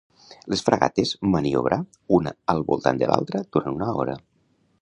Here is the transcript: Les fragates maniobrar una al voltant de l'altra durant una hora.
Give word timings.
Les 0.53 0.63
fragates 0.69 1.11
maniobrar 1.35 1.79
una 2.19 2.35
al 2.55 2.65
voltant 2.73 3.03
de 3.03 3.11
l'altra 3.13 3.47
durant 3.57 3.81
una 3.81 3.93
hora. 4.05 4.21